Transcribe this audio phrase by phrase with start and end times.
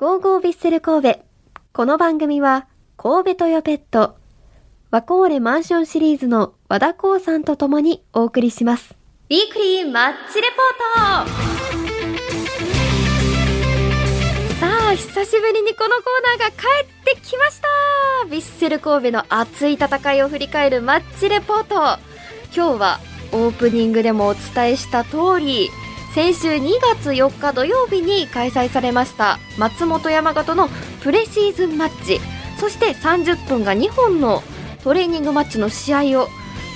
[0.00, 1.20] ゴーゴービッセル神戸。
[1.74, 2.66] この番組は、
[2.96, 4.16] 神戸トヨペット、
[4.90, 8.94] ワコーレマンションシリーズの和田光さんと共にお送りします。
[9.28, 11.30] ウィークリーマッチレポート
[14.58, 17.68] さあ、久しぶりにこのコーナーが帰ってきました
[18.26, 21.74] ヴィッセル神戸の熱い戦いを振り返るマッチレポート
[22.56, 23.00] 今日は
[23.32, 25.68] オープニングでもお伝えした通り
[26.14, 30.68] 先週2月4日土曜日に開催されました松本山形の
[31.02, 32.20] プレシーズンマッチ。
[32.58, 34.42] そして30分が2本の
[34.84, 36.28] トレーニングマッチの試合を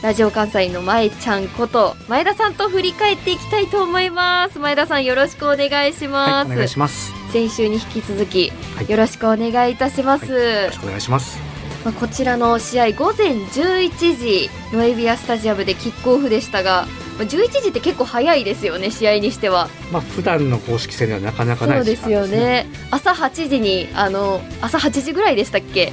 [0.03, 4.59] ラジオ関西の前ちゃんこと前田さんと振り返っていきたいと思います。
[4.59, 7.13] 前田さんよろしくお願いします、はい、お願いします。
[7.33, 8.91] 先週に引き続きはい。
[8.91, 11.55] よろしくお願いいたします、よろしくお願いします。
[11.85, 19.69] まあ、こちらの試合午前11時ノエビアスタジアムでキックオフでしたがまあ11時って結構早いですよね試合にしては。
[19.93, 22.39] まあ普段の公式戦ではなかなかない時そうですよ間ですね。
[22.41, 22.67] ね。
[22.91, 25.93] 朝8時にあの朝8時ぐらいでしたっけ？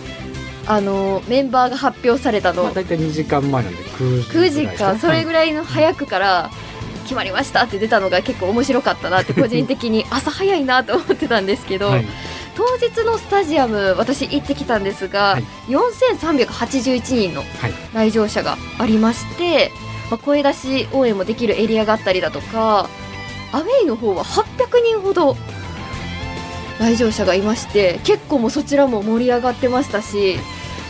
[0.67, 6.51] あのメンバーが発表されたの、まあ大体2時間前なんで9時9時かそれぐらいの早くから
[7.03, 12.05] 決まりましたって出たのが結構面白かったなって 個人的に朝早いなと思ってたんですけど、はい、
[12.55, 15.43] 当日のスタジアム私行ってきたんですが、はい。
[15.67, 17.73] 4381人のはい。
[17.93, 19.71] 来場者がありまして、
[20.11, 22.89] まあ、声出し応援もできるエリアがあったりだとか
[23.53, 25.37] アウェイの方は800人ほど
[26.79, 30.37] 来場者がいまして結構もそちらも盛り上がってましたし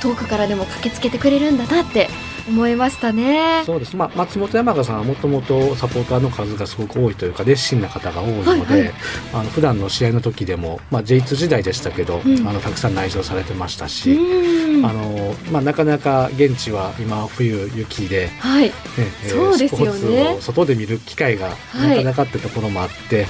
[0.02, 2.09] 遠くからでも駆けつけてくれるんだなって
[2.52, 3.64] 思いましたね。
[3.66, 3.96] そうです。
[3.96, 8.94] まあ松本山雅さんはもともとサポーターの数がすごく多いというか熱心な方が多いので、はいはい
[9.34, 14.12] あの普段の試合の時でもまあ J2 時代でしたけど、うんあのたくさん来場されてましたうし。
[14.12, 23.28] んあのまあ、なかなか現地は今冬雪で、はい、ねえーそうですよねスポーツを外で見る機会がはいなかなかってところもあって、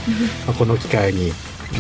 [0.48, 1.32] まあ、この機会に、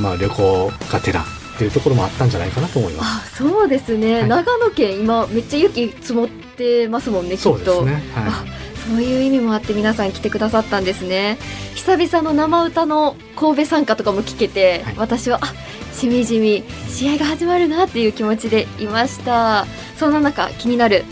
[0.01, 1.23] まあ、旅行がてら
[1.55, 3.43] っていうところもあったんじゃないかなと思います。
[3.43, 4.27] あそうですね、はい。
[4.27, 8.45] 長野県今めっちゃ雪積もってますもんねきっとそうですね、あは
[8.87, 11.37] そういう意味もあって皆さん来てくださったんですね。
[11.75, 14.95] 久々の生歌の神戸参加とかも聞けて、はい。
[14.97, 15.53] 私はあ
[15.93, 19.65] しみじみ試合が始まるなっていう気持ちでいました。
[19.97, 21.05] そんな中気になる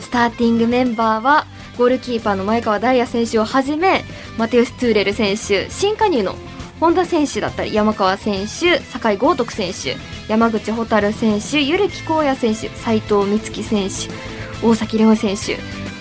[0.00, 1.46] スターティングメンバーは
[1.78, 4.04] ゴールキーパーの前川大也選手をはじめ
[4.36, 6.36] マテウス・トゥーレル選手新加入の
[6.84, 9.96] 本田選手だったり山川選手酒井豪徳選手
[10.28, 14.12] 山口蛍選手ゆるきこうや選手斉藤美月選手
[14.66, 15.56] 大崎レオ選手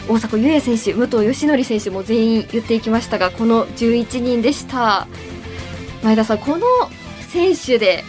[0.09, 5.07] 大迫勇也選手武藤義則選手も全員言っていきましたがこの11人でした。
[6.03, 6.65] 前田さんこの
[7.29, 8.03] 選手で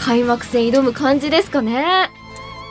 [0.00, 2.08] 開幕戦挑む感じですかね？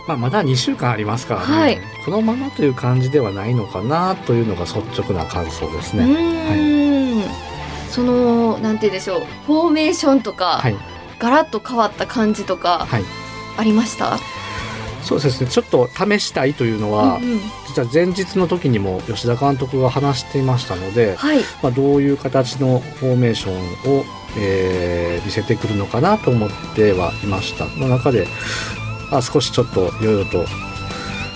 [0.08, 1.78] まあ、まだ2週間ありますからね、はい。
[2.06, 6.06] このままという感じではないのかなというのが率直な感想ですうね。
[6.06, 7.24] ーん、
[7.94, 9.26] そのなんて言うんでしょう。
[9.46, 10.76] フォーメーションとか、はい、
[11.20, 13.04] ガラッと変わった感じとかはい、
[13.58, 14.18] ありました、
[15.04, 15.50] そうですね。
[15.50, 17.40] ちょっと試したいというのは、うんうん。
[17.68, 21.40] 実は前日の時にも吉田監督が話していましたので、はい。
[21.62, 24.04] まあ、どういう形のフォーメーションを、
[24.38, 27.66] えー見せてくるのかなと思ってはいました。
[27.80, 28.28] の中で
[29.12, 30.46] あ少しちょっといろいろと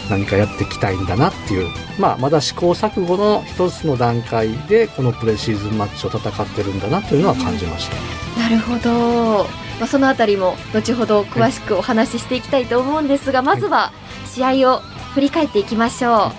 [0.10, 8.18] 何かやっていきたいんだなっていう、まあ、まだ試行錯誤の一つの段階でこのプレシーズンマッチを戦ってるんだなというのは感じました。
[8.42, 9.44] なるほど、
[9.80, 13.92] まあ、そのあたりも後ほど詳しくお話ししていきたいと思うんですが、まずは
[14.26, 14.80] 試合を
[15.14, 16.32] 振り返っていきましょ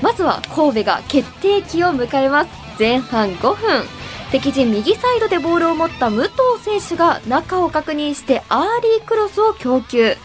[0.00, 0.04] う。
[0.04, 2.50] まずは神戸が決定機を迎えます。
[2.78, 4.00] 前半5分。
[4.30, 6.30] 敵陣右サイドでボールを持った武藤
[6.62, 10.16] 選手が中を確認してアーリークロスを供給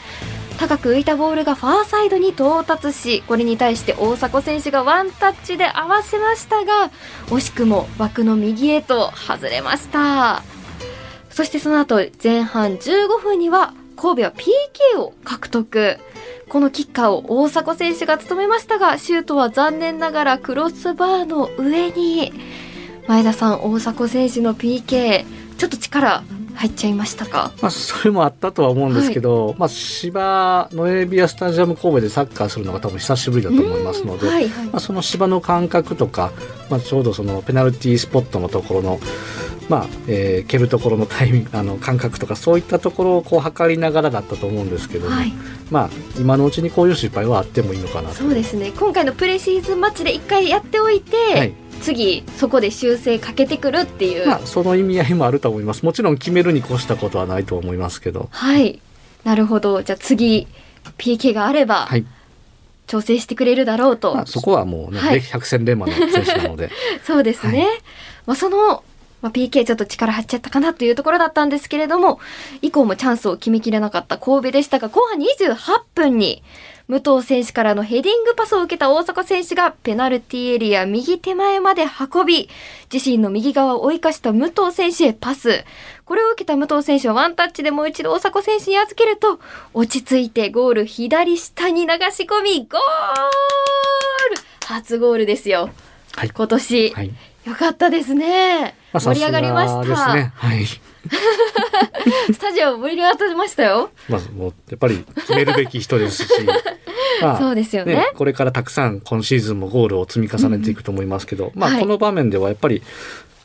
[0.57, 6.91] 高く浮いたボールがファーサイドに到達しこれに対して大迫選手がワンタッチで合わせましたが
[7.27, 10.43] 惜しくも枠の右へと外れました。
[11.29, 15.97] そしてその後前半15分には神戸は PK を獲得。
[16.47, 22.31] このキッカーを大迫選手が務めましたがシュートは残念ながらクロスバーの上に。
[23.07, 25.25] 前田さん大迫選手の PK
[25.57, 26.23] ちょっと力
[26.55, 27.51] 入っちゃいましたか？
[27.61, 34.65] まあ、それもあったとは思うんですけど、まあ、芝ノエビアスタジアム神戸でサッカーするのが多分久しぶりだと思いますので、うんはいはい。
[34.67, 36.31] まあ、その芝の感覚とか、
[36.69, 38.99] まあ、ちょうどそのペナルティースポットのところの、
[39.69, 45.33] まあえー蹴るところのタイミング あの感覚とかそういったところをこう測りながらだったと思うんですけども、はい。
[45.71, 45.89] まあ、
[46.19, 48.71] 今のうちにこういう失敗はあってもいいのかなとそうですね。
[48.77, 51.53] 今回のプレシーズンマッチで一回やっておいて、はい。
[51.81, 55.83] 次そこで修正かけてくるっていう、まあ、その意味合いもあると思います。
[55.83, 58.79] もちろん決めるに越したことはないと思いますけど、はい。
[59.23, 59.81] なるほど。
[59.81, 60.47] じゃあ次
[60.97, 62.05] PK があればはい。
[62.87, 65.19] 調整してくれるだろうと、まあ、そこはもうね、はい。
[65.19, 66.69] 百戦錬磨の選手なので。
[67.03, 67.67] そうですね、
[68.27, 68.83] まあ、その
[69.25, 72.19] まあ、PK ちょっと力張っちゃったかなというところだったんですけれども、
[72.61, 76.43] 以降もチャンスを決めきれなかった神戸でしたが、後半28分に、
[76.87, 82.51] 武藤選手からのヘディングパスを受けた大迫選手がペナルティーエリア右手前まで運び、
[82.93, 85.65] 自身の右側を追いかした武藤選手へパス。
[86.05, 89.39] これを受けた武藤選手はワンタッチでもう一度大迫選手に預けると、
[89.73, 95.71] 落ち着いてゴール左下に流し込み、ゴール初ゴールですよ。
[96.15, 96.89] はい今年。
[96.91, 97.11] はい。
[97.45, 98.75] よかったですね。
[98.91, 100.15] まあ盛り上がりました。
[100.15, 100.31] ね。
[100.35, 100.65] はい。
[102.33, 103.89] スタジオ盛り上がってましたよ。
[104.09, 106.29] まあ、もう、やっぱり決めるべき人ですし、
[107.21, 112.81] まあそうですよねこれからたくさん今シーズンもゴールを積み重ねていくと思いますけど、まあ、はいこの場面ではやっぱり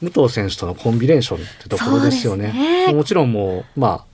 [0.02, 2.86] 武藤選手とのコンビネーションってところですよね。
[2.86, 4.04] ねもちろんもう、まあ、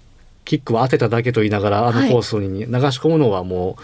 [0.44, 3.76] キックは当てただけと言いながら、あのコースに流し込むのはも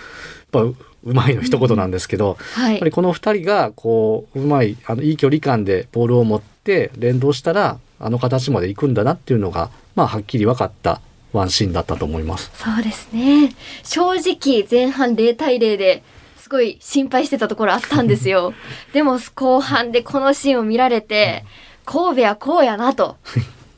[0.52, 2.70] う、やっぱうまいの一言なんですけど、はい。
[2.72, 11.00] やっぱりこの2人がこううまいあのいい距離感でボールを持って連動したらあの形まで行くんだなっていうのが、まあ、はっきり分かった
[11.32, 12.50] ワンシーンだったと思います。
[12.54, 13.54] そうですね。
[13.82, 16.02] 正直前半0対0で
[16.36, 18.52] すごい心配してたところあったんですよ。
[18.92, 21.44] でも後半でこのシーンを見られて、
[21.84, 23.16] 神戸はこうやなと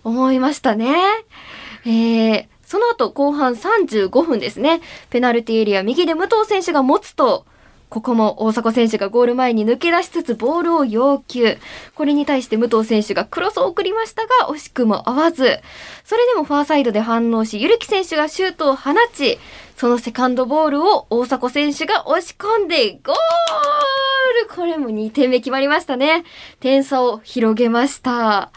[0.03, 0.94] 思いましたね。
[1.87, 4.81] えー、その後後半35分ですね。
[5.11, 7.46] ペナルティエリア右で武藤選手が持つと、
[7.94, 11.58] ここも大迫選手がゴール前に抜け出しつつボールを要求。
[11.94, 15.61] これに対して武藤選手がクロスを送りましたが、惜しくも合わず。
[16.05, 19.38] それでもファーサイドで反応し、ゆるき選手がシュートを放ち、
[19.76, 23.14] そのセカンドボールを大迫選手が押し込んでゴー
[24.49, 26.25] ルこれも2点目決まりましたね。
[26.58, 28.50] 点差を広げました。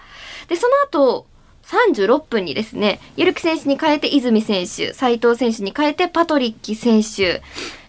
[0.47, 1.27] で、その後、
[1.67, 7.41] 36分にですね、ゆるき選手に変えて泉選手、斉藤選手に変えてパトリッキ選手、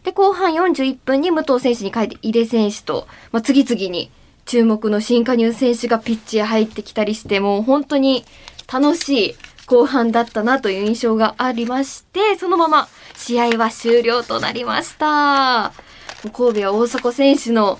[0.02, 4.10] で、後半41分に武藤選手に変えて井出選手と、まあ、次々に
[4.46, 8.24] 注目の新加入選手がピッチへ入ってきたりして、もう本当に
[8.72, 9.34] 楽しい
[9.66, 15.72] 後半だったなという印象がありまして、そのまま試合は終了となりました。
[16.32, 17.78] 神戸は大迫選手の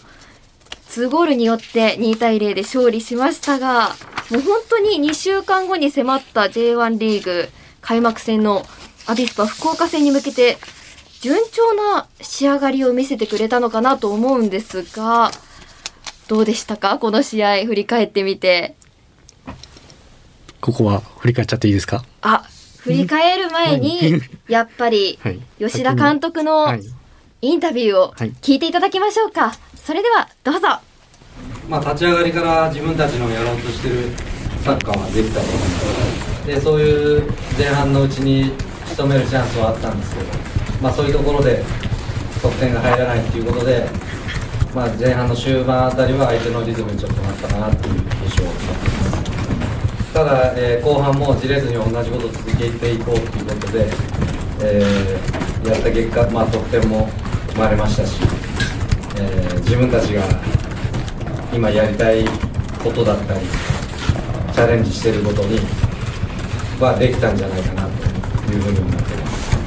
[0.91, 3.95] 2ゴールによって2対0で勝利しましたが、
[4.31, 7.49] もう本当に2週間後に迫った J1 リーグ
[7.81, 8.65] 開幕戦の
[9.07, 10.59] アビスパ福岡戦に向けて
[11.21, 15.31] 順調な仕上がりを見せてくれたのかなと思うんですが、
[16.29, 16.99] どうでしたか？
[16.99, 18.75] この試合振り返ってみて。
[20.61, 22.05] ここは振り返っちゃっていいですか？
[22.23, 22.45] あ、
[22.79, 25.41] 振り返る前にうん、やっぱり はい。
[25.59, 26.83] 吉田監督のはい。
[27.41, 29.53] インタビューをはい聞いていただきましょうか。
[29.77, 30.81] それではどうぞ。
[31.69, 34.11] まあ、立ち上がりから自分たちのやろうとしてる
[34.65, 35.67] サッカーはできたと思いま
[36.41, 38.51] すでそういう前半のうちに
[38.87, 40.27] 仕留めるチャンスはあったんですけど、
[40.83, 41.63] まあ、そういうところで
[42.43, 43.87] 得点が入らないっていうことで、
[44.75, 47.95] まあ、前半の終盤あたりは相手のリズムにちょっとなったかなっていう
[48.25, 48.75] 印象を持っていま
[50.09, 53.87] すただ、えー後半もじれずに同じことを続けていこうということで、
[54.63, 57.11] えーやった結果、まあ、得点も
[57.59, 58.21] 生まれましたし、
[59.17, 60.23] えー自分たちが
[61.53, 62.25] 今やりたい
[62.83, 63.41] ことだったり
[64.53, 65.59] チャレンジしてることに
[66.81, 67.83] はできたんじゃないかな
[68.47, 69.59] というふうに思っています。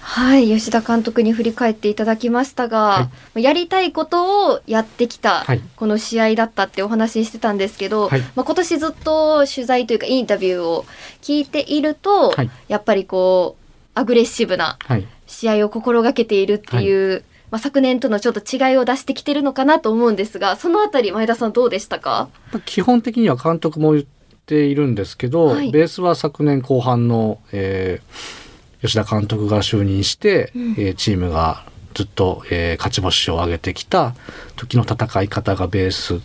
[0.00, 10.84] はい、吉田監督に振り返っていただきましたが、やりたいことをやってきたはいこの試合だったってお話ししてたんですけど、はいまあ、今年ずっと取材というかインタビューを
[11.22, 13.64] 聞いていると、はいやっぱりこう
[13.94, 15.06] アグレッシブなはい。
[15.34, 22.28] 試合を心がけているっていう、まあ、昨年とのちょっと違いを出してきてるのかなと思うんですがそのあたり前田さんどうでしたか？
[22.52, 24.04] まあ基本的には監督も言っ
[24.46, 25.70] ているんですけど、はい。
[25.70, 28.44] ベースは昨年後半の、えー
[28.84, 30.70] 吉田監督が就任して、うん。
[30.72, 31.64] えーチームが
[31.94, 34.14] ずっと、えー勝ち星を挙げてきた
[34.56, 36.20] 時の戦い方がベース。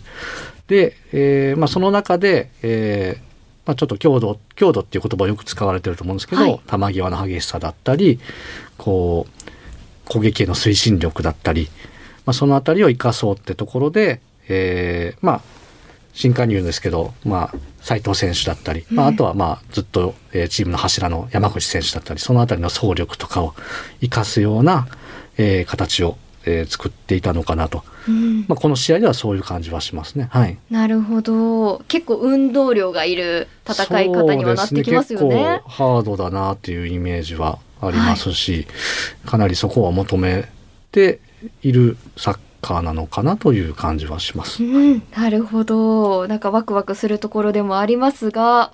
[0.66, 3.22] で、えーまあ、その中で、えー
[3.66, 6.60] まあ、ちょっと強度強度っていう言葉をよく使われてると思うんですけど、はい。
[6.70, 8.20] 球際の激しさだったり
[8.80, 9.50] こう
[10.06, 11.68] 攻撃への推進力だったり、
[12.24, 15.40] まあ、そのあたりを生かそうってところで、えーまあ
[16.12, 19.14] 新加入ですけど、まあ、斉藤選手だったり、まあ、うん。
[19.14, 23.54] あとはまあずっと、えーチームの柱の山口選手だったりそのあたりの走力とかを
[24.00, 24.88] 生かすような、
[25.36, 28.40] えー形を、えー作っていたのかなと、うん。
[28.48, 30.28] まあ、この試合ではそういう感じはしますね。
[30.32, 31.78] はい、なるほど。
[31.86, 35.22] 結構運動量がいる戦い方にはなってきますよね。
[35.22, 38.66] そうです結構ハードだなっていうイメージはありますし、
[39.26, 40.48] かなりそこは求め
[40.92, 41.20] て
[41.62, 44.62] いるサッカーなのかなという感じはします。
[44.62, 46.28] うん、なるほど。
[46.28, 48.72] なんかワクワクするところでもありますが、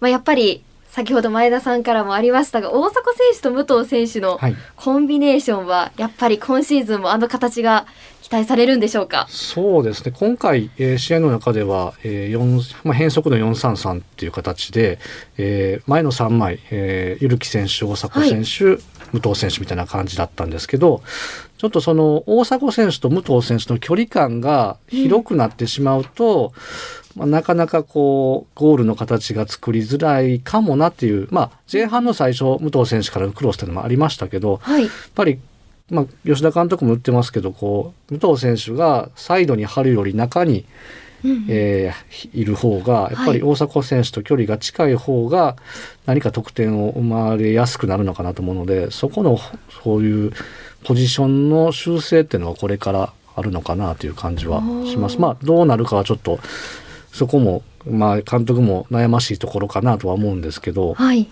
[0.00, 7.86] まあ、やっぱり先ほど前田さんからもありましたが、大迫選手と武藤選手のはいコンビネーションは、やっぱり今シーズンもあの形が
[8.30, 9.26] 期待されるんでしょうか？
[9.28, 10.12] そうですね。
[10.16, 15.00] 今回、えー試合の中では、えー4まあ、変則の433っていう形で、
[15.36, 18.80] えー前の3枚、えー、ゆるき選手大迫選手、
[19.12, 21.02] 武藤選手みたいな感じだったんですけど
[21.58, 26.52] ちょっとその大迫選手と武藤選手の距離感が広くなってしまうと、
[27.16, 34.82] まあ、なかなかこうゴールの形が作りづらいかもなっていう、まあ、前半の最初武藤選手からのクロスというのもありましたけど、はい。
[34.84, 35.40] やっぱり、
[35.90, 40.64] まあ、吉田監督も言ってますけどこう武藤選手がサイドに張るより中に、
[41.24, 45.56] うんえーいる方がやっぱり大迫選手と距離が近い方が
[46.06, 49.38] 何か得点を生まれやすくなるのかなと思うのでそこの
[49.82, 50.32] そういう
[50.84, 55.18] ポジションの修正っていうのはこれからあるのかなという感じはします。
[55.18, 56.40] まあどうなるかはちょっと
[57.12, 61.28] そこも、まあ、監督も悩ましいところかなとは思うんですけど、はい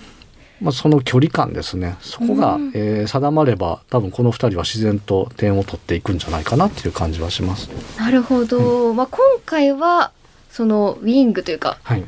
[0.60, 1.96] まあ、その距離感ですね。
[2.00, 2.72] そこが、うん。
[2.74, 7.68] えー定まれば多分この2人は自然と点を取っていくんじゃないかなっていう感じはします。
[7.98, 10.12] なるほど、まあ、今回は
[10.50, 12.04] そのウィングというかはい、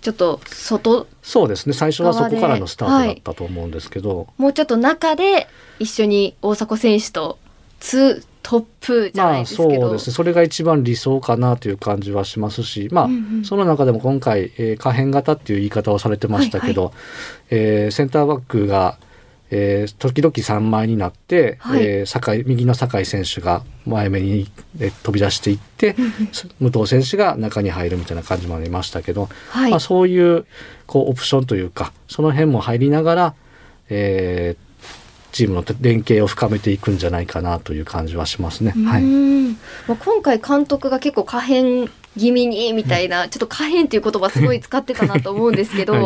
[0.00, 1.74] ちょっと外そうですね。
[1.74, 7.38] 最初はそこからのスタートだったと思うんですけど、もうちょっと中で一緒に大迫選手と
[7.80, 10.14] ツートップじゃなまあいですけど、そうですね。
[10.14, 12.88] それが一番理想かなという感じはしますし。
[12.90, 13.44] まあ、うんうん。
[13.44, 16.94] その中でも今回、えー可変型っていう言い方をされてましたけど、
[17.50, 18.96] えーセンターバックが、
[19.50, 21.84] えー時々3枚になって、はい。
[21.84, 24.50] えー酒井右の酒井選手が前目に、
[24.80, 25.94] えー飛び出していって、
[26.58, 30.46] 武藤選手が中に入るみたいな感じもありましたけど、はい、まあ、そういう
[30.86, 33.34] こうオプションというかその辺も入りながら、
[33.90, 34.67] えー
[35.32, 38.72] チームの連携を深めていくんじゃないかなという感じはしますね。
[38.76, 39.52] うはい、ん
[39.86, 46.02] まあ、今回監督が結構可変気味にみたいな、ちょっと可変っていう言葉すごい使ってたなと思うんですけど、はい。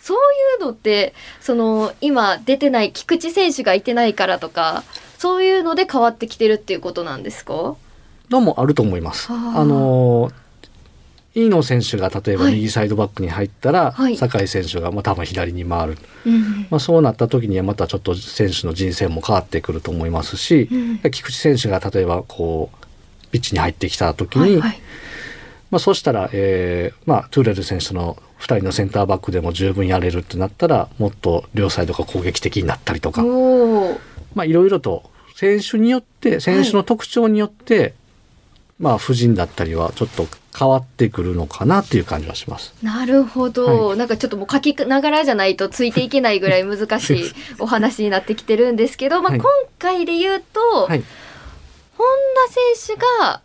[0.00, 4.82] そういうのってその今出てない菊池選手がいてないからとか
[5.18, 7.76] そういうので変わってきてるっていうことなんですか？
[8.30, 9.28] のもあると思います。
[9.30, 10.41] あのー
[11.34, 12.54] 飯野選手が例えばはい。
[12.54, 14.16] 右サイドバックに入ったら、はい。
[14.16, 20.74] 酒井選手がまあ多分左に回る、うんまあ、そうなった時にはまたちょっと選手の人生も変わってくると思いますし、う
[21.06, 24.80] ん菊池選手が例えばこうピッチに入ってきた時に、はいはい。
[25.70, 37.94] まあ、そうしたら、えーまあ、トゥーレル選手の2人のセンターバックでも十分やれるってなったらもっと両サイドが攻撃的になったりとか、いろいろと選手によって選手の特徴によって、
[38.78, 42.74] まあ布陣だったりはちょっと変わってくるのかなっていう感じはします。
[42.82, 47.24] なるほど、はなんかちょっともう書きながらじゃないとついていけないぐらい難しい
[47.58, 49.40] お話になってきてるんですけど、まあ、はい。
[49.40, 51.02] 今回で言うと、はい、
[51.96, 52.06] 本
[52.48, 52.52] 田
[52.84, 53.40] 選手が、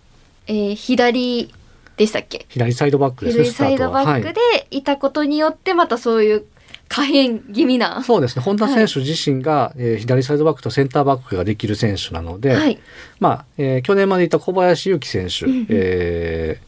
[0.48, 1.54] えー左
[1.96, 2.46] でしたっけ？
[2.50, 3.44] 左サイドバックですね。
[3.46, 4.84] 左サイドバックでい。
[4.84, 6.46] たことによってまたそういう
[6.90, 8.04] 可変気味な。
[8.04, 8.44] そうですね。
[8.44, 12.80] 本田選手自身が、えー左サイドバックとセンターバックができる選手なので、はい、
[13.20, 15.68] まあ、えー去年までいた小林祐希選手、うんうん。
[15.70, 16.67] えー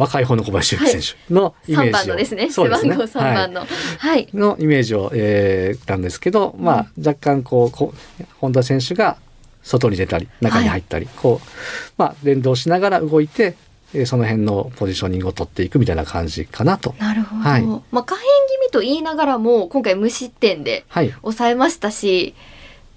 [0.00, 3.66] 若い方の小林選手のイメー3ジを、番のですねそうですね背番号3番の。
[3.98, 9.18] はい、のイメージを、えー、たんですけど、まあ、若干こうこう本田選手が
[9.62, 11.48] 外に出たり中に入ったり、こう、
[11.98, 13.56] まあ、連動しながら動いて、
[13.94, 16.94] えーその辺のポジショニングを取っていくみたいな感じかなと。
[16.98, 17.42] なるほど。
[17.42, 21.10] はいまあ可変気味と言いながらも今回無失点ではい。
[21.22, 22.34] 抑えましたし、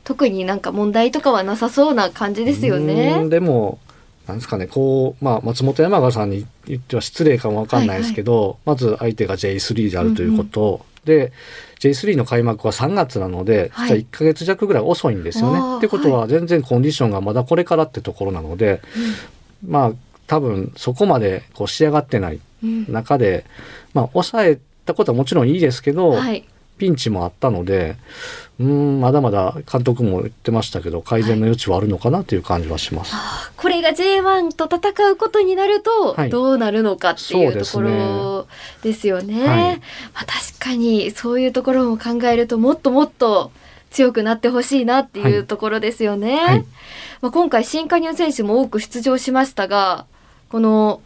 [0.03, 3.29] 特になんか問題とかはなさそうな感じですよねん。
[3.29, 3.79] でも
[4.27, 11.34] なんですかねこう、まあ、松本山雅さんに言っては失礼かもわかんないですけど、まず相手が J3 であるということ、で
[11.80, 13.88] J3 の開幕は3月なので、はい。
[13.88, 15.77] 実は1ヶ月弱ぐらい遅いんですよね。
[15.77, 18.82] ってことは全然コンディションがまだこれからってところなので、
[19.68, 19.92] まあ
[20.27, 22.92] 多分そこまでこう仕上がってないうん。
[22.92, 23.46] 中で、
[23.94, 26.46] まあ、抑えたことはもちろんいいですけど、はい。
[26.84, 27.96] ピンチもあったので
[28.60, 33.16] うーんまだまだ監督も言ってましたけど改善の余地はあるのかなという感じはします。
[33.56, 38.48] これが J1 と戦うことになるとはいどうなるのかっていうとこそうですねろ
[38.82, 39.48] ですよね。
[39.48, 39.82] はいま
[40.16, 43.52] あ、確かにそういうところも考えるともっともっと
[43.90, 46.36] 強くなってほしいなっていうところですよね。
[46.38, 46.66] はい
[47.22, 50.06] まあ、今回新加入選手も多く出場しましたが
[50.50, 51.00] この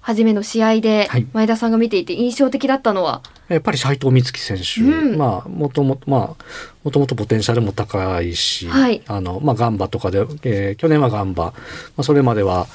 [0.00, 1.26] 初めの試合ではい。
[1.32, 5.18] 前田さんが見ていて印象的だったのは、やっぱり斉藤美月選手、うん。
[5.18, 6.44] まあもともとまあ
[6.84, 9.02] もともとポテンシャルも高いし、はい。
[9.06, 11.52] あのまあガンバとかで、えー去年はガンバ、ま
[11.98, 12.66] あ、それまでは、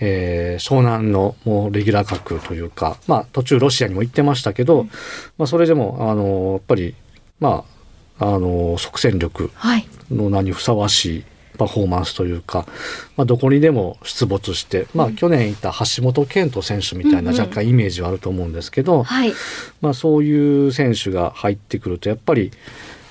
[0.00, 4.84] えー湘南のもうレギュラー格というか、まあ途中ロシアにも行ってましたけど、
[5.36, 6.94] まあそれでもあのやっぱり
[7.40, 7.64] ま
[8.18, 11.24] ああの即戦力はい、の名にふさわしい
[11.56, 12.66] パフォーマンスというか、
[13.16, 19.32] まあ、どこにでも出没して、まあ、去年いた橋本健人選手みたいな若干イメージはあると思うんですけど、はい、
[19.80, 22.50] まあ、そういう選手が入ってくるとやっぱり、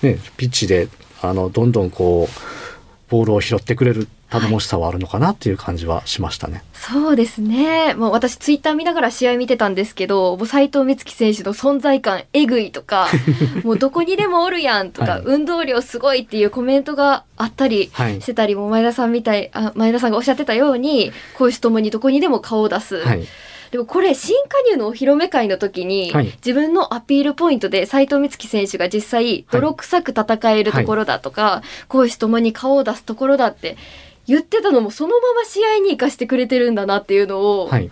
[0.02, 0.90] ね、ピッチで
[1.22, 4.08] あのどんどんこうボールを拾ってくれる
[4.40, 6.63] 頼もしさはあるのかなっていう感じはしましたね。
[6.74, 7.94] そうですね。
[7.94, 13.08] もう私ツイッター見ながら試合見てたんですけど、もう斉藤美月選手の存在感えぐいとか、
[13.63, 22.98] もうどこにでもおるやんとか、はい運動量すごいっていうコメントがあったりはいしてたり、もう前田さんみたい、あ前田さんがおっしゃってたように、攻守ともにどこにでも顔を出す。
[23.06, 23.28] はい。
[23.74, 33.78] でもこれ新加入のお披露目会の時に、はい自分のアピールポイントで斉藤美月選手が実際泥臭く戦えるところだとか、攻守ともに顔を出すところだって
[34.27, 37.92] 言ってたのもそのまま試合に生かしてくれてるんだなっていうのをはい。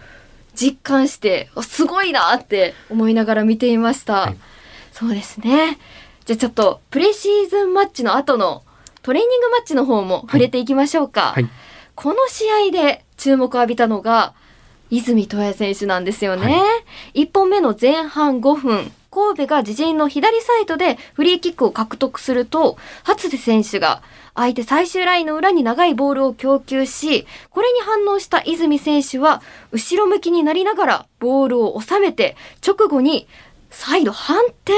[0.53, 4.13] 実感して、あすごいなって思いながら見ていました。
[4.13, 4.37] はい
[4.91, 5.79] そうですね。
[6.25, 8.63] じゃあちょっとプレシーズンマッチの後の
[9.01, 11.33] トレーニングマッチの方も触れていきましょうか。
[11.33, 11.49] はい。
[11.95, 14.33] この試合で注目を浴びたのが
[14.89, 16.53] 泉斗也選手なんですよね。
[16.53, 16.63] は
[17.15, 24.01] 1本目の前半5分神戸が自陣の左サイドでフリーキックを獲得すると初瀬選手が
[24.35, 32.35] 相手最終ラインの裏に長いボールを供給しこれに反応した泉選手は後ろ向きになりながらボールを収めて
[32.65, 33.27] 直後に
[33.69, 34.73] 再度反転？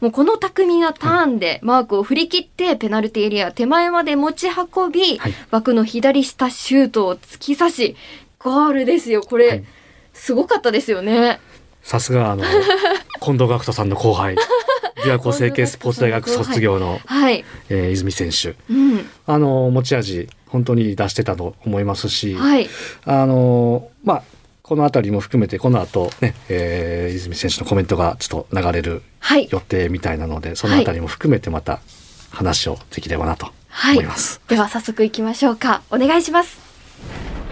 [0.00, 5.34] もうこの巧みなターンでマークを振り切ってペナルティエリア手前まで持ち運び、はい。
[5.50, 7.96] 枠の左下シュートを突き刺し
[8.38, 9.20] ゴールですよ。
[9.20, 9.64] これ、はい。
[10.14, 11.38] すごかったですよね
[11.82, 12.44] さすがあの
[13.20, 14.36] 近藤学人さんの後輩。
[15.02, 18.54] 琵琶湖成形スポーツ大学卒業の、はい、えー泉選手。
[18.70, 22.68] うん、あの持ち味本当に出してたと思いますし、はい。
[23.06, 24.22] あのまあ
[24.62, 29.48] この辺りも含めてこの後ね、えー泉選手のコメントがちょっと流れるはい。
[29.50, 31.80] 予定みたいなのでその辺りも含めてまた
[32.30, 33.94] 話をできればなとはい。
[33.94, 34.40] 思います。
[34.48, 35.80] では早速いきましょうか。
[35.90, 36.58] お願いします。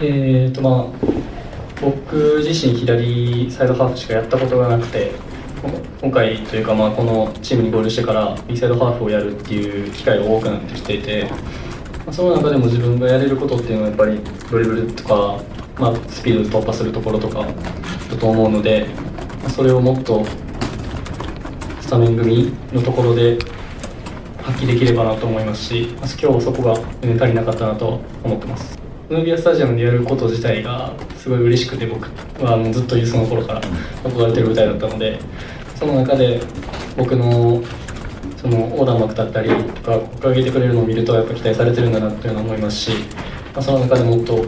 [0.01, 1.38] えーとまあ
[1.81, 5.11] 僕自身左サイドハーフしかやったことがなくて
[6.01, 11.29] 今回というかまあこのチームに合流してから右サイドハーフをやるっていう機会が多くなってきていて、
[12.05, 15.43] まその中でも自分がやれることっていうのはやっぱりドリブルとか、
[15.77, 17.45] まあ、スピードで突破するところとか
[18.09, 18.87] だと思うので、
[19.49, 20.25] それをもっと
[21.81, 23.37] スタメン組のところで
[24.41, 28.78] 発揮できればなと思いますし、今日はそこが全然足りなかったなと思ってます。
[29.09, 32.07] ヌービアスタジアムでやること自体がすごい嬉しくて僕
[32.43, 33.61] はもうずっとユースの頃から
[34.03, 35.19] 憧れてる舞台だったので
[35.75, 36.39] その中で
[36.95, 37.63] 僕の
[38.37, 42.91] その横断幕だったりとか掲げてくれるのを見るとやっぱ期待されてるんだなというのは思いますし、
[43.53, 44.45] まあ、その中でもっと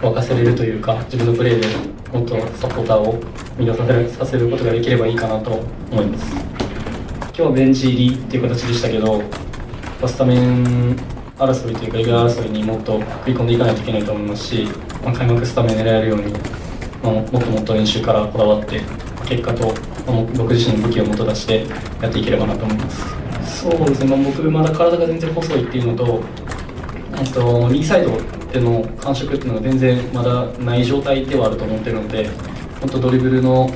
[0.00, 1.66] 沸かせれるというか自分のプレーで
[2.16, 3.20] もっとサポーターを
[3.58, 5.50] 魅了させるさせることができればいいかなと
[5.90, 6.32] 思います。
[6.34, 9.24] 今日はベンチ入りっていう形でしたけどま
[10.04, 14.68] あスタメン争いというかレギュラー争いにもっと食い込んでいかないといけないと思いますし、
[15.02, 16.32] まあ、開幕スタメン狙えるように、
[17.02, 18.80] まあ、もっともっと練習からこだわって
[19.26, 19.66] 結果と、
[20.06, 21.66] まあ、僕自身の武器をもと出して
[22.00, 23.24] やっていければなと思います。
[23.62, 26.20] そうですね、まあ、僕まだ体が全然細いっていうのと
[27.18, 28.10] えっと右サイド
[28.52, 32.28] での感触っていうのが全然まだない状態ではあると思ってるので
[32.80, 33.70] 本当ドリブルの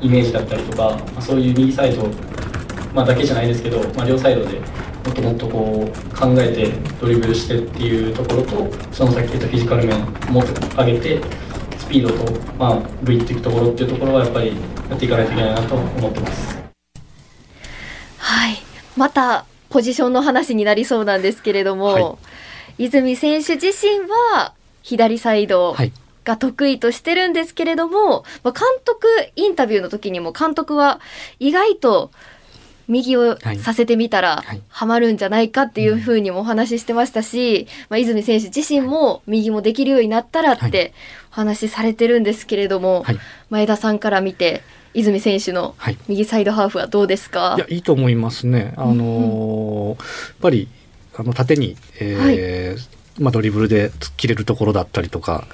[0.00, 2.08] イメージだったりとか、まあ、そういう右サイド、
[2.94, 4.60] まあ、だけじゃないですけど、まあ、両サイドで
[5.04, 10.00] もっともっとこう考えてドリブルしてっていうところとそのさっき言ったフィジカル面
[10.32, 10.42] も
[10.76, 11.20] 上げて
[11.78, 14.56] スピードと、まあ、グイっていくところっていうところはやっぱり
[14.88, 16.58] やっていかないといけないなと思ってます。
[18.18, 18.56] はい
[18.96, 22.16] またポジションの話になりそうなんですけれども、は
[22.78, 24.00] 泉選手自身
[24.32, 25.92] は左サイドはい
[26.24, 31.00] が得意としてるんですけれども、まあ、監督インタビューの時にも監督は
[31.38, 32.10] 意外と
[32.88, 33.58] 右をはい。
[33.58, 34.60] させてみたらはい。
[34.68, 40.92] ハマるんじゃないかっていうふうにもお話ししてましたし、まあ、泉選手自身も右もできるようになったらっはて
[41.32, 43.18] お話しされてるんですけれども、はい。
[43.50, 45.98] 前田さんから見て泉選手のはい。
[46.08, 47.54] 右サイドハーフはどうですか？
[47.58, 48.74] いやいいと思いますね。
[48.76, 49.96] あのーやっ
[50.40, 50.68] ぱり
[51.16, 55.46] あの縦に、えーまあ、ドリブルで突っ切れるところだったりとか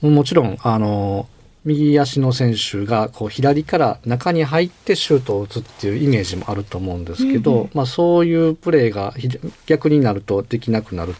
[0.00, 7.70] もちろんあのー右足の選手がこう左から中に入ってシュートを打つっていうイメージもあると思うんですけど、うんうん。
[7.72, 9.28] まあ、そういうプレーがひ
[9.66, 11.14] 逆になるとできなくなる。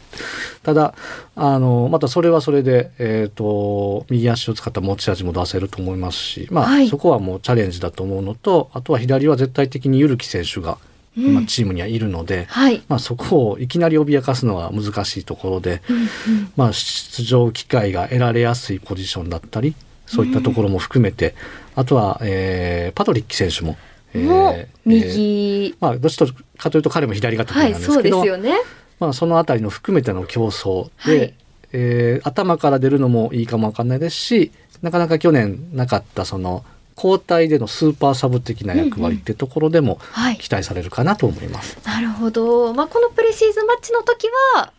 [0.62, 0.94] ただ
[1.37, 6.88] あのまたそれはそれで、えー、と右足を使った持ち味も出せると思いますし、まあはい。
[6.88, 10.78] そこはもうチャレンジだと思うのとあとは左は絶対的にゆるき選手が
[11.16, 11.24] うん。
[11.24, 16.09] 今チームにはいるので、はい、まあ、そこをいきなり脅かすのは難しいところで、うんうん。
[16.57, 19.74] まあ、出場機会が得られやすいポジションだったり
[20.12, 21.35] そういったところも含めて、
[21.75, 23.77] あとは、えーパトリッキ選手も、
[24.12, 26.18] えーもうえー右、まあ、どっち
[26.59, 28.55] かというと彼も左が得意はいそうなんですけど、ですよね。
[29.01, 31.35] まあ、そのあたりの含めての競争で、はい
[31.72, 36.64] えー頭から出るのもいいかもわかんないですしなかなか去年なかったその
[36.96, 41.79] 交代でのスーパーサブ的な役割ってところでもはい期待されるかなと思います。
[41.87, 42.75] なるほど。
[42.75, 44.72] まあ、このプレシーズンマッチの時は、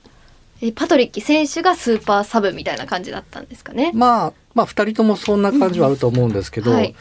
[0.66, 3.92] えパトリッキ選手がスーパーサブみたいな感じだったんですかね。
[3.94, 6.96] まあ、まあ、二人ともそんな感じはあると思うんですけど、うんはい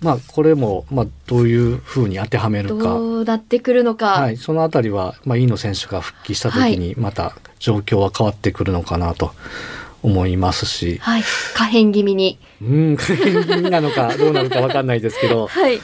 [0.00, 2.84] まあ、これも、まあ、どういうふうに当てはめるか。
[2.84, 4.06] どうなってくるのか。
[4.20, 9.32] はい、そのあたりは、まあ、飯野選手が復帰した時に、また状況は変わってくるのかなと
[10.02, 11.22] 思いますし、はい。
[11.54, 12.38] 可変気味に。
[12.62, 15.78] うん、気味なのか、 どうなるかわかんないですけど、はい。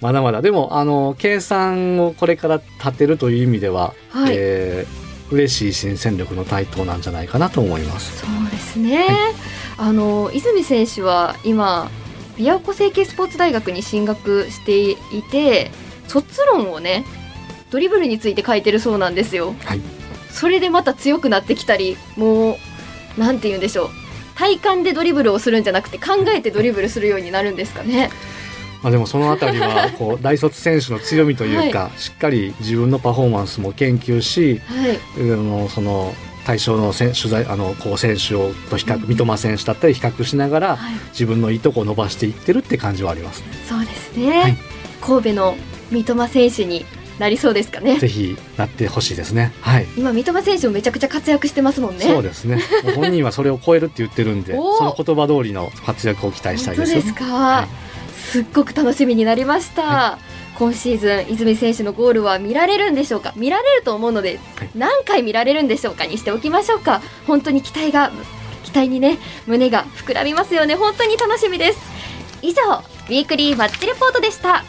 [0.00, 8.20] まだまだ、でも、あの、計算をこれから立てるという意味では、はいえー嬉しい新戦力の台頭なんじゃないかなと思います。
[8.20, 9.06] そうですね。
[9.78, 11.90] あの泉選手は今
[12.36, 14.96] 琵琶湖成形スポーツ大学に進学してい
[15.30, 15.70] て
[16.06, 17.04] 卒論をね
[17.70, 19.54] ドリブルについて書いてるそうなんですよ。
[19.64, 19.80] はい。
[20.30, 22.58] それでまた強くなってきたりも
[23.16, 23.88] うなんて言うんでしょう
[24.36, 28.10] 体感でドリブルをするんじゃなくて考えてドリブルするようになるんですかね。
[28.86, 35.00] まあ、でもそのあたりは、 こう、大卒選手の強みというか、しっかり自分のパフォーマンスも研究し、はい。
[35.32, 43.46] あのその対象の選取材あのこう選手をと比較、うん三笘選手だったり比較しながら、はい自分のいいとこを伸ばしていってるって感じはありますね。
[43.68, 44.40] そうですね。
[44.40, 44.56] はい
[45.00, 45.56] 神戸の
[45.90, 46.86] 三笘選手に
[47.18, 47.98] なりそうですかね。
[47.98, 49.52] ぜひなってほしいですね。
[49.62, 49.86] はい。
[49.96, 52.04] 今三笘選手もめちゃくちゃ活躍してますもんね。
[52.04, 52.60] そうですね。
[52.94, 57.85] 本人はそれを超えるって言ってるんで、 その言葉通りの活躍を期待したいですですか、はい
[58.30, 60.18] すっごく楽しみになりました、
[60.58, 63.32] 今シーズン泉選手のゴールは見られるんでしょうか？
[63.36, 64.70] 見られると思うので、はい。
[64.74, 67.00] 何回見られるんでしょうかにしておきましょうか。
[67.26, 68.10] 本当に期待が
[68.64, 70.74] 期待にね胸が膨らみますよね。
[70.74, 71.78] 本当に楽しみです。
[72.42, 74.64] 以上ウィークリーマッチレポートでした